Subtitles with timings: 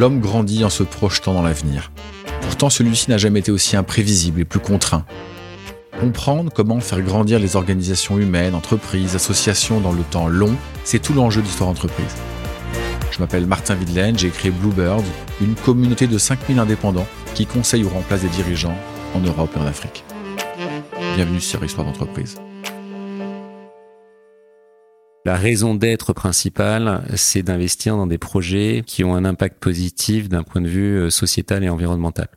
[0.00, 1.92] l'homme grandit en se projetant dans l'avenir.
[2.40, 5.04] Pourtant, celui-ci n'a jamais été aussi imprévisible et plus contraint.
[6.00, 11.12] Comprendre comment faire grandir les organisations humaines, entreprises, associations dans le temps long, c'est tout
[11.12, 12.14] l'enjeu d'Histoire Entreprise.
[13.10, 15.04] Je m'appelle Martin Videlaine, j'ai créé Bluebird,
[15.42, 18.78] une communauté de 5000 indépendants qui conseillent ou remplacent des dirigeants
[19.14, 20.02] en Europe et en Afrique.
[21.14, 22.38] Bienvenue sur Histoire d'entreprise.
[25.26, 30.42] La raison d'être principale, c'est d'investir dans des projets qui ont un impact positif d'un
[30.42, 32.28] point de vue euh, sociétal et environnemental.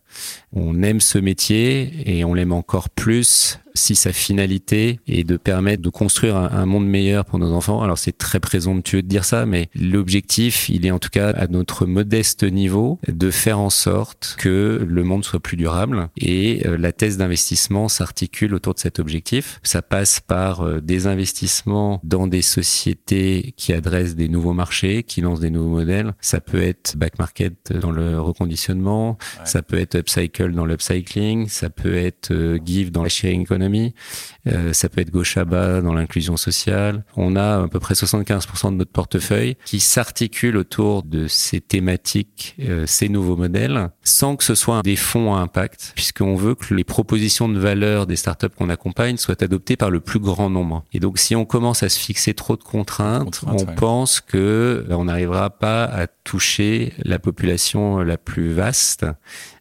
[0.51, 5.81] On aime ce métier et on l'aime encore plus si sa finalité est de permettre
[5.81, 7.81] de construire un, monde meilleur pour nos enfants.
[7.81, 11.47] Alors c'est très présomptueux de dire ça, mais l'objectif, il est en tout cas à
[11.47, 16.77] notre modeste niveau de faire en sorte que le monde soit plus durable et euh,
[16.77, 19.59] la thèse d'investissement s'articule autour de cet objectif.
[19.63, 25.21] Ça passe par euh, des investissements dans des sociétés qui adressent des nouveaux marchés, qui
[25.21, 26.13] lancent des nouveaux modèles.
[26.21, 31.69] Ça peut être back market dans le reconditionnement, ça peut être upcycle dans l'upcycling, ça
[31.69, 33.93] peut être euh, give dans la sharing economy,
[34.47, 37.05] euh, ça peut être Goshaba dans l'inclusion sociale.
[37.15, 42.55] On a à peu près 75% de notre portefeuille qui s'articule autour de ces thématiques,
[42.59, 46.73] euh, ces nouveaux modèles, sans que ce soit des fonds à impact, puisqu'on veut que
[46.73, 50.83] les propositions de valeur des startups qu'on accompagne soient adoptées par le plus grand nombre.
[50.91, 55.05] Et donc, si on commence à se fixer trop de contraintes, on pense que on
[55.05, 59.05] n'arrivera pas à toucher la population la plus vaste.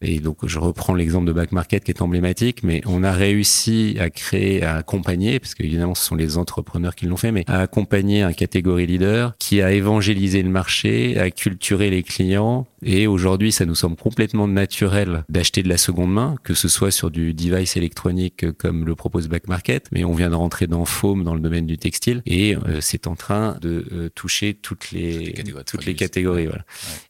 [0.00, 3.96] Et donc, je reprends l'exemple de Back Market qui est emblématique, mais on a réussi
[4.00, 7.60] à créer, à accompagner, parce qu'évidemment ce sont les entrepreneurs qui l'ont fait, mais à
[7.60, 13.52] accompagner un catégorie leader qui a évangélisé le marché, a culturé les clients, et aujourd'hui
[13.52, 17.34] ça nous semble complètement naturel d'acheter de la seconde main, que ce soit sur du
[17.34, 21.34] device électronique comme le propose Back Market, mais on vient de rentrer dans Foam dans
[21.34, 25.34] le domaine du textile, et euh, c'est en train de euh, toucher toutes les,
[25.66, 26.46] toutes les catégories.
[26.46, 26.64] voilà.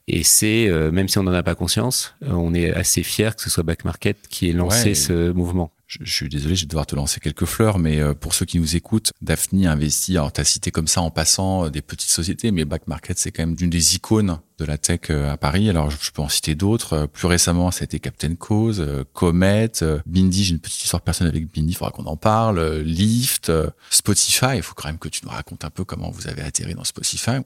[0.09, 3.43] Et c'est, euh, même si on n'en a pas conscience, on est assez fier que
[3.43, 6.87] ce soit Back Market qui ait lancé ce mouvement je, suis désolé, je vais devoir
[6.87, 10.41] te lancer quelques fleurs, mais euh, pour ceux qui nous écoutent, Daphne investit, alors tu
[10.41, 13.43] as cité comme ça en passant euh, des petites sociétés, mais Back Market, c'est quand
[13.43, 15.69] même d'une des icônes de la tech euh, à Paris.
[15.69, 17.07] Alors je peux en citer d'autres.
[17.07, 19.73] Plus récemment, ça a été Captain Cause, Comet,
[20.07, 23.53] Bindi, j'ai une petite histoire personnelle avec Bindi, il faudra qu'on en parle, Lyft,
[23.91, 26.75] Spotify, il faut quand même que tu nous racontes un peu comment vous avez atterri
[26.75, 27.39] dans Spotify.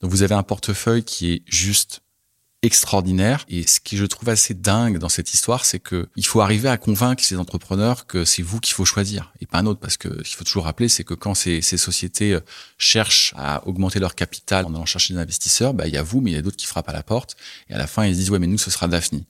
[0.00, 2.02] Donc vous avez un portefeuille qui est juste
[2.64, 3.44] extraordinaire.
[3.48, 6.68] Et ce qui je trouve assez dingue dans cette histoire, c'est que il faut arriver
[6.68, 9.80] à convaincre ces entrepreneurs que c'est vous qu'il faut choisir et pas un autre.
[9.80, 12.40] Parce que ce qu'il faut toujours rappeler, c'est que quand ces, sociétés euh,
[12.78, 16.20] cherchent à augmenter leur capital en allant chercher des investisseurs, bah, il y a vous,
[16.20, 17.36] mais il y a d'autres qui frappent à la porte.
[17.68, 19.24] Et à la fin, ils se disent, ouais, mais nous, ce sera Daphne.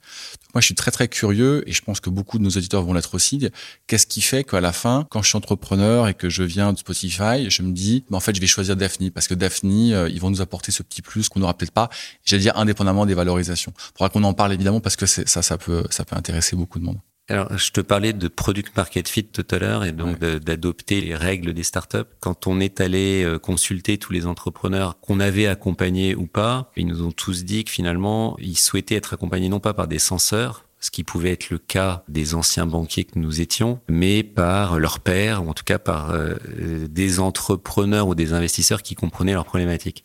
[0.55, 2.93] moi, je suis très, très curieux et je pense que beaucoup de nos auditeurs vont
[2.93, 3.49] l'être aussi.
[3.87, 6.79] Qu'est-ce qui fait qu'à la fin, quand je suis entrepreneur et que je viens de
[6.79, 10.09] Spotify, je me dis, bah, en fait, je vais choisir Daphne parce que Daphne, euh,
[10.09, 11.89] ils vont nous apporter ce petit plus qu'on n'aura peut-être pas.
[12.25, 13.73] J'allais dire indépendamment des valorisation.
[13.77, 16.79] Il faudra qu'on en parle évidemment parce que ça, ça peut, ça peut intéresser beaucoup
[16.79, 16.99] de monde.
[17.31, 21.15] Alors, je te parlais de product market fit tout à l'heure et donc d'adopter les
[21.15, 22.05] règles des startups.
[22.21, 26.87] Quand on est allé euh, consulter tous les entrepreneurs qu'on avait accompagnés ou pas, ils
[26.87, 30.67] nous ont tous dit que finalement, ils souhaitaient être accompagnés non pas par des censeurs,
[30.85, 35.01] ce qui pouvait être le cas des anciens banquiers que nous étions, mais par leur
[35.01, 36.35] père, ou en tout cas par euh,
[36.91, 40.05] des entrepreneurs ou des investisseurs qui comprenaient leurs problématiques.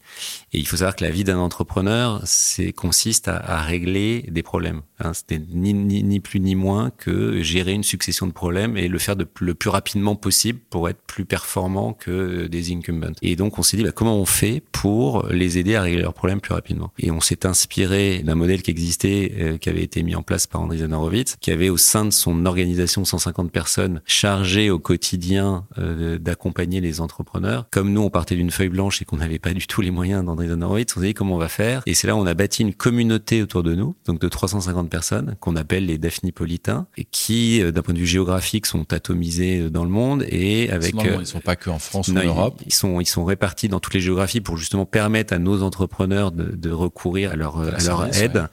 [0.53, 4.41] Et il faut savoir que la vie d'un entrepreneur, c'est consiste à, à, régler des
[4.41, 4.81] problèmes.
[5.00, 8.88] Hein, C'était ni, ni, ni, plus ni moins que gérer une succession de problèmes et
[8.88, 13.11] le faire de, le plus rapidement possible pour être plus performant que des incumbents.
[13.22, 16.13] Et donc on s'est dit bah, comment on fait pour les aider à régler leurs
[16.13, 16.94] problèmes plus rapidement?
[17.00, 20.47] Et on s'est inspiré d'un modèle qui existait, euh, qui avait été mis en place
[20.47, 25.66] par André Horowitz, qui avait au sein de son organisation 150 personnes chargées au quotidien
[25.78, 27.66] euh, d'accompagner les entrepreneurs.
[27.72, 30.24] Comme nous, on partait d'une feuille blanche et qu'on n'avait pas du tout les moyens
[30.24, 31.81] d'André Horowitz, on s'est dit comment on va faire?
[31.85, 34.90] Et c'est là où on a bâti une communauté autour de nous, donc de 350
[34.90, 39.61] personnes, qu'on appelle les Daphnipolitains, et qui, euh, d'un point de vue géographique, sont atomisés
[39.61, 40.93] euh, dans le monde et avec.
[41.20, 42.61] ils sont pas que en France ou en Europe.
[42.66, 46.32] Ils, sont, ils sont répartis dans toutes les géographies pour justement permettre à nos entrepreneurs
[46.32, 48.47] de, de recourir à leur, à leur aide.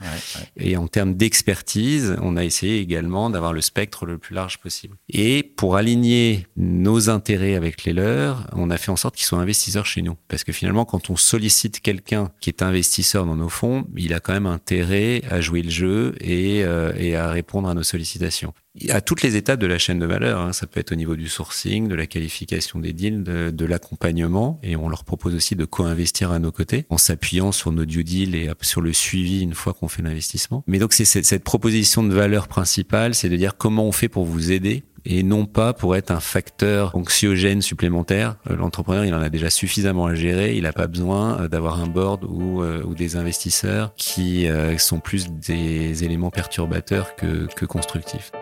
[0.56, 4.96] Et en termes d'expertise, on a essayé également d'avoir le spectre le plus large possible.
[5.08, 9.38] Et pour aligner nos intérêts avec les leurs, on a fait en sorte qu'ils soient
[9.38, 10.16] investisseurs chez nous.
[10.28, 14.20] Parce que finalement, quand on sollicite quelqu'un qui est investisseur dans nos fonds, il a
[14.20, 18.52] quand même intérêt à jouer le jeu et, euh, à répondre à nos sollicitations
[18.90, 20.40] à toutes les étapes de la chaîne de valeur.
[20.40, 20.52] Hein.
[20.52, 24.60] Ça peut être au niveau du sourcing, de la qualification des deals, de, de l'accompagnement,
[24.62, 28.04] et on leur propose aussi de co-investir à nos côtés en s'appuyant sur nos due
[28.04, 30.64] deals et sur le suivi une fois qu'on fait l'investissement.
[30.66, 34.08] Mais donc c'est cette, cette proposition de valeur principale, c'est de dire comment on fait
[34.08, 38.36] pour vous aider et non pas pour être un facteur anxiogène supplémentaire.
[38.50, 41.80] Euh, l'entrepreneur, il en a déjà suffisamment à gérer, il n'a pas besoin euh, d'avoir
[41.80, 44.46] un board ou, ou des investisseurs qui
[44.78, 48.32] sont plus des éléments perturbateurs que, que constructifs.